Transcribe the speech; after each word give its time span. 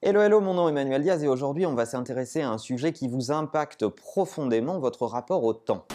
Hello, 0.00 0.20
hello, 0.20 0.40
mon 0.40 0.54
nom 0.54 0.68
est 0.68 0.70
Emmanuel 0.70 1.02
Diaz 1.02 1.24
et 1.24 1.28
aujourd'hui 1.28 1.66
on 1.66 1.74
va 1.74 1.84
s'intéresser 1.84 2.40
à 2.40 2.50
un 2.50 2.58
sujet 2.58 2.92
qui 2.92 3.08
vous 3.08 3.32
impacte 3.32 3.88
profondément 3.88 4.78
votre 4.78 5.06
rapport 5.06 5.42
au 5.42 5.54
temps. 5.54 5.86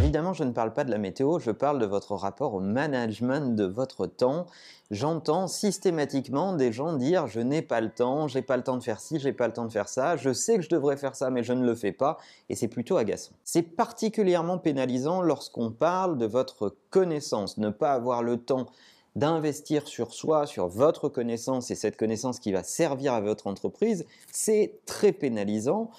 Évidemment, 0.00 0.32
je 0.32 0.44
ne 0.44 0.52
parle 0.52 0.72
pas 0.72 0.84
de 0.84 0.90
la 0.90 0.96
météo, 0.96 1.38
je 1.38 1.50
parle 1.50 1.78
de 1.78 1.84
votre 1.84 2.14
rapport 2.14 2.54
au 2.54 2.60
management 2.60 3.54
de 3.54 3.64
votre 3.64 4.06
temps. 4.06 4.46
J'entends 4.90 5.48
systématiquement 5.48 6.54
des 6.54 6.72
gens 6.72 6.94
dire 6.94 7.26
je 7.26 7.40
n'ai 7.40 7.60
pas 7.60 7.82
le 7.82 7.90
temps, 7.90 8.26
j'ai 8.26 8.40
pas 8.40 8.56
le 8.56 8.62
temps 8.62 8.78
de 8.78 8.82
faire 8.82 9.00
ci, 9.00 9.20
j'ai 9.20 9.34
pas 9.34 9.48
le 9.48 9.52
temps 9.52 9.66
de 9.66 9.72
faire 9.72 9.90
ça, 9.90 10.16
je 10.16 10.32
sais 10.32 10.56
que 10.56 10.62
je 10.62 10.70
devrais 10.70 10.96
faire 10.96 11.14
ça 11.14 11.28
mais 11.28 11.42
je 11.42 11.52
ne 11.52 11.66
le 11.66 11.74
fais 11.74 11.92
pas 11.92 12.16
et 12.48 12.54
c'est 12.54 12.68
plutôt 12.68 12.96
agaçant. 12.96 13.32
C'est 13.44 13.62
particulièrement 13.62 14.56
pénalisant 14.56 15.20
lorsqu'on 15.20 15.70
parle 15.70 16.16
de 16.16 16.24
votre 16.24 16.74
connaissance, 16.88 17.58
ne 17.58 17.68
pas 17.68 17.92
avoir 17.92 18.22
le 18.22 18.38
temps 18.38 18.68
d'investir 19.16 19.86
sur 19.86 20.12
soi, 20.12 20.46
sur 20.46 20.68
votre 20.68 21.08
connaissance 21.08 21.70
et 21.70 21.74
cette 21.74 21.96
connaissance 21.96 22.38
qui 22.38 22.52
va 22.52 22.62
servir 22.62 23.14
à 23.14 23.20
votre 23.20 23.46
entreprise, 23.46 24.06
c'est 24.30 24.80
très 24.86 25.12
pénalisant. 25.12 25.90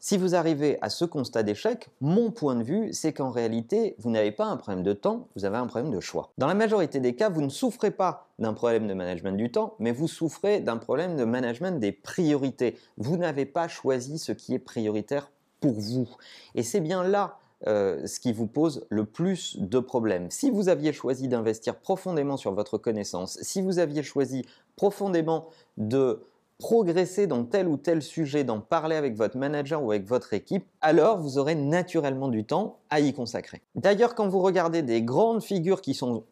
Si 0.00 0.16
vous 0.16 0.36
arrivez 0.36 0.78
à 0.80 0.90
ce 0.90 1.04
constat 1.04 1.42
d'échec, 1.42 1.88
mon 2.00 2.30
point 2.30 2.54
de 2.54 2.62
vue, 2.62 2.92
c'est 2.92 3.12
qu'en 3.12 3.30
réalité, 3.30 3.96
vous 3.98 4.10
n'avez 4.10 4.30
pas 4.30 4.44
un 4.44 4.56
problème 4.56 4.84
de 4.84 4.92
temps, 4.92 5.26
vous 5.34 5.44
avez 5.44 5.56
un 5.56 5.66
problème 5.66 5.92
de 5.92 5.98
choix. 5.98 6.30
Dans 6.38 6.46
la 6.46 6.54
majorité 6.54 7.00
des 7.00 7.16
cas, 7.16 7.30
vous 7.30 7.42
ne 7.42 7.48
souffrez 7.48 7.90
pas 7.90 8.28
d'un 8.38 8.52
problème 8.52 8.86
de 8.86 8.94
management 8.94 9.36
du 9.36 9.50
temps, 9.50 9.74
mais 9.80 9.90
vous 9.90 10.06
souffrez 10.06 10.60
d'un 10.60 10.76
problème 10.76 11.16
de 11.16 11.24
management 11.24 11.80
des 11.80 11.90
priorités. 11.90 12.78
Vous 12.96 13.16
n'avez 13.16 13.44
pas 13.44 13.66
choisi 13.66 14.18
ce 14.18 14.30
qui 14.30 14.54
est 14.54 14.60
prioritaire 14.60 15.32
pour 15.60 15.74
vous. 15.74 16.08
Et 16.54 16.62
c'est 16.62 16.80
bien 16.80 17.02
là 17.02 17.38
euh, 17.66 18.06
ce 18.06 18.20
qui 18.20 18.32
vous 18.32 18.46
pose 18.46 18.86
le 18.88 19.04
plus 19.04 19.56
de 19.58 19.80
problèmes. 19.80 20.30
Si 20.30 20.50
vous 20.50 20.68
aviez 20.68 20.92
choisi 20.92 21.26
d'investir 21.26 21.76
profondément 21.76 22.36
sur 22.36 22.52
votre 22.52 22.78
connaissance, 22.78 23.38
si 23.42 23.62
vous 23.62 23.80
aviez 23.80 24.04
choisi 24.04 24.44
profondément 24.76 25.48
de 25.76 26.22
progresser 26.58 27.26
dans 27.26 27.44
tel 27.44 27.68
ou 27.68 27.76
tel 27.76 28.02
sujet, 28.02 28.44
d'en 28.44 28.60
parler 28.60 28.96
avec 28.96 29.16
votre 29.16 29.36
manager 29.36 29.82
ou 29.82 29.90
avec 29.90 30.06
votre 30.06 30.34
équipe, 30.34 30.66
alors 30.80 31.18
vous 31.18 31.38
aurez 31.38 31.54
naturellement 31.54 32.28
du 32.28 32.44
temps 32.44 32.78
à 32.90 33.00
y 33.00 33.12
consacrer. 33.12 33.62
D'ailleurs, 33.74 34.14
quand 34.14 34.28
vous 34.28 34.40
regardez 34.40 34.82
des 34.82 35.02
grandes 35.02 35.42
figures 35.42 35.80
qui 35.80 35.94
sont 35.94 36.24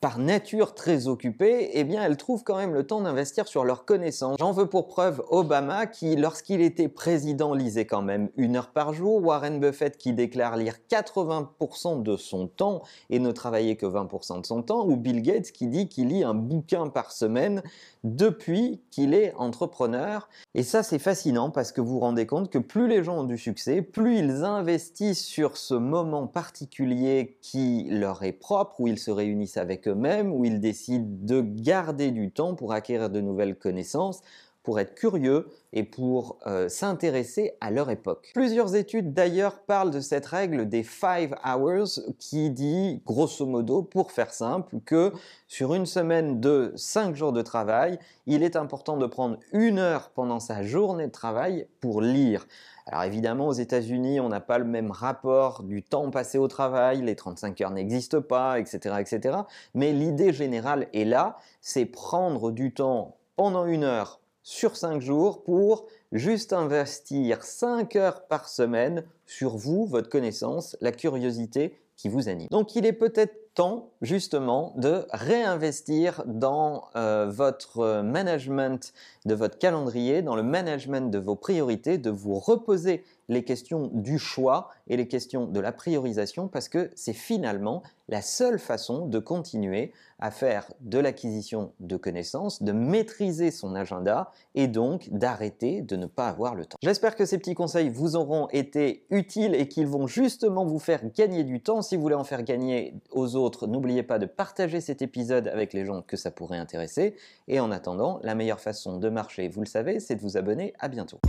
par 0.00 0.18
nature 0.18 0.74
très 0.74 1.08
occupées, 1.08 1.70
eh 1.72 1.84
bien 1.84 2.02
elles 2.02 2.16
trouvent 2.16 2.44
quand 2.44 2.56
même 2.56 2.74
le 2.74 2.86
temps 2.86 3.00
d'investir 3.00 3.48
sur 3.48 3.64
leurs 3.64 3.84
connaissances. 3.84 4.36
J'en 4.38 4.52
veux 4.52 4.66
pour 4.66 4.86
preuve 4.86 5.22
Obama 5.30 5.86
qui, 5.86 6.16
lorsqu'il 6.16 6.60
était 6.60 6.88
président, 6.88 7.54
lisait 7.54 7.86
quand 7.86 8.02
même 8.02 8.30
une 8.36 8.56
heure 8.56 8.70
par 8.70 8.92
jour, 8.92 9.24
Warren 9.24 9.60
Buffett 9.60 9.96
qui 9.96 10.12
déclare 10.12 10.56
lire 10.56 10.76
80% 10.90 12.02
de 12.02 12.16
son 12.16 12.46
temps 12.46 12.82
et 13.10 13.18
ne 13.18 13.32
travailler 13.32 13.76
que 13.76 13.86
20% 13.86 14.40
de 14.40 14.46
son 14.46 14.62
temps, 14.62 14.86
ou 14.86 14.96
Bill 14.96 15.22
Gates 15.22 15.52
qui 15.52 15.66
dit 15.66 15.88
qu'il 15.88 16.08
lit 16.08 16.24
un 16.24 16.34
bouquin 16.34 16.88
par 16.88 17.12
semaine 17.12 17.62
depuis 18.04 18.80
qu'il 18.90 19.14
est 19.14 19.34
entrepreneur. 19.36 20.28
Et 20.54 20.62
ça 20.62 20.82
c'est 20.82 20.98
fascinant 20.98 21.50
parce 21.50 21.72
que 21.72 21.80
vous 21.80 21.94
vous 21.94 22.00
rendez 22.00 22.26
compte 22.26 22.50
que 22.50 22.58
plus 22.58 22.88
les 22.88 23.02
gens 23.02 23.20
ont 23.20 23.24
du 23.24 23.38
succès, 23.38 23.82
plus 23.82 24.18
ils 24.18 24.44
investissent 24.44 25.24
sur 25.24 25.56
ce 25.56 25.74
moment 25.74 26.26
particulier 26.26 27.38
qui 27.42 27.86
leur 27.90 28.22
est 28.22 28.32
propre, 28.32 28.80
où 28.80 28.88
ils 28.88 28.98
se 28.98 29.10
réunissent 29.10 29.56
avec 29.56 29.85
eux-mêmes, 29.88 30.32
où 30.32 30.44
ils 30.44 30.60
décident 30.60 31.06
de 31.08 31.40
garder 31.40 32.10
du 32.10 32.30
temps 32.30 32.54
pour 32.54 32.72
acquérir 32.72 33.10
de 33.10 33.20
nouvelles 33.20 33.56
connaissances, 33.56 34.22
pour 34.66 34.80
être 34.80 34.96
curieux 34.96 35.46
et 35.72 35.84
pour 35.84 36.38
euh, 36.48 36.68
s'intéresser 36.68 37.52
à 37.60 37.70
leur 37.70 37.88
époque. 37.88 38.32
Plusieurs 38.34 38.74
études 38.74 39.14
d'ailleurs 39.14 39.60
parlent 39.60 39.92
de 39.92 40.00
cette 40.00 40.26
règle 40.26 40.68
des 40.68 40.82
5 40.82 41.34
hours 41.46 42.00
qui 42.18 42.50
dit 42.50 43.00
grosso 43.06 43.46
modo, 43.46 43.84
pour 43.84 44.10
faire 44.10 44.34
simple, 44.34 44.80
que 44.84 45.12
sur 45.46 45.72
une 45.72 45.86
semaine 45.86 46.40
de 46.40 46.72
5 46.74 47.14
jours 47.14 47.32
de 47.32 47.42
travail, 47.42 48.00
il 48.26 48.42
est 48.42 48.56
important 48.56 48.96
de 48.96 49.06
prendre 49.06 49.38
une 49.52 49.78
heure 49.78 50.10
pendant 50.10 50.40
sa 50.40 50.64
journée 50.64 51.06
de 51.06 51.12
travail 51.12 51.68
pour 51.80 52.00
lire. 52.00 52.44
Alors 52.86 53.04
évidemment, 53.04 53.46
aux 53.46 53.52
États-Unis, 53.52 54.18
on 54.18 54.28
n'a 54.28 54.40
pas 54.40 54.58
le 54.58 54.64
même 54.64 54.90
rapport 54.90 55.62
du 55.62 55.84
temps 55.84 56.10
passé 56.10 56.38
au 56.38 56.48
travail, 56.48 57.02
les 57.02 57.14
35 57.14 57.60
heures 57.60 57.70
n'existent 57.70 58.20
pas, 58.20 58.58
etc., 58.58 58.96
etc. 58.98 59.38
Mais 59.74 59.92
l'idée 59.92 60.32
générale 60.32 60.88
est 60.92 61.04
là, 61.04 61.36
c'est 61.60 61.86
prendre 61.86 62.50
du 62.50 62.74
temps 62.74 63.16
pendant 63.36 63.66
une 63.66 63.84
heure 63.84 64.20
sur 64.46 64.76
5 64.76 65.02
jours 65.02 65.42
pour 65.42 65.86
juste 66.12 66.52
investir 66.52 67.42
5 67.42 67.96
heures 67.96 68.28
par 68.28 68.48
semaine 68.48 69.02
sur 69.26 69.56
vous, 69.56 69.86
votre 69.86 70.08
connaissance, 70.08 70.76
la 70.80 70.92
curiosité 70.92 71.76
qui 71.96 72.08
vous 72.08 72.28
anime. 72.28 72.46
Donc 72.52 72.76
il 72.76 72.86
est 72.86 72.92
peut-être 72.92 73.34
temps 73.54 73.90
justement 74.02 74.72
de 74.76 75.04
réinvestir 75.10 76.22
dans 76.26 76.84
euh, 76.94 77.26
votre 77.28 78.02
management 78.02 78.92
de 79.24 79.34
votre 79.34 79.58
calendrier, 79.58 80.22
dans 80.22 80.36
le 80.36 80.44
management 80.44 81.10
de 81.10 81.18
vos 81.18 81.34
priorités, 81.34 81.98
de 81.98 82.10
vous 82.10 82.38
reposer 82.38 83.02
les 83.28 83.44
questions 83.44 83.90
du 83.92 84.18
choix 84.18 84.70
et 84.88 84.96
les 84.96 85.08
questions 85.08 85.46
de 85.46 85.60
la 85.60 85.72
priorisation 85.72 86.48
parce 86.48 86.68
que 86.68 86.90
c'est 86.94 87.12
finalement 87.12 87.82
la 88.08 88.22
seule 88.22 88.58
façon 88.58 89.06
de 89.06 89.18
continuer 89.18 89.92
à 90.18 90.30
faire 90.30 90.72
de 90.80 90.98
l'acquisition 90.98 91.72
de 91.80 91.96
connaissances, 91.96 92.62
de 92.62 92.72
maîtriser 92.72 93.50
son 93.50 93.74
agenda 93.74 94.30
et 94.54 94.68
donc 94.68 95.08
d'arrêter 95.10 95.82
de 95.82 95.96
ne 95.96 96.06
pas 96.06 96.28
avoir 96.28 96.54
le 96.54 96.64
temps. 96.64 96.78
J'espère 96.82 97.16
que 97.16 97.26
ces 97.26 97.38
petits 97.38 97.54
conseils 97.54 97.90
vous 97.90 98.16
auront 98.16 98.48
été 98.50 99.04
utiles 99.10 99.54
et 99.54 99.68
qu'ils 99.68 99.86
vont 99.86 100.06
justement 100.06 100.64
vous 100.64 100.78
faire 100.78 101.02
gagner 101.12 101.44
du 101.44 101.60
temps. 101.60 101.82
Si 101.82 101.96
vous 101.96 102.02
voulez 102.02 102.14
en 102.14 102.24
faire 102.24 102.44
gagner 102.44 102.94
aux 103.10 103.36
autres, 103.36 103.66
n'oubliez 103.66 104.02
pas 104.02 104.18
de 104.18 104.26
partager 104.26 104.80
cet 104.80 105.02
épisode 105.02 105.48
avec 105.48 105.72
les 105.72 105.84
gens 105.84 106.02
que 106.02 106.16
ça 106.16 106.30
pourrait 106.30 106.58
intéresser. 106.58 107.16
Et 107.48 107.60
en 107.60 107.70
attendant, 107.70 108.20
la 108.22 108.34
meilleure 108.34 108.60
façon 108.60 108.98
de 108.98 109.08
marcher, 109.08 109.48
vous 109.48 109.60
le 109.60 109.66
savez, 109.66 110.00
c'est 110.00 110.16
de 110.16 110.20
vous 110.20 110.36
abonner. 110.36 110.72
À 110.78 110.88
bientôt. 110.88 111.20